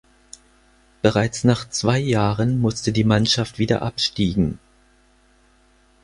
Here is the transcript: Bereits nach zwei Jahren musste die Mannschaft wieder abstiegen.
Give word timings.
Bereits 1.03 1.43
nach 1.43 1.69
zwei 1.69 1.99
Jahren 1.99 2.59
musste 2.59 2.91
die 2.91 3.03
Mannschaft 3.03 3.59
wieder 3.59 3.83
abstiegen. 3.83 4.57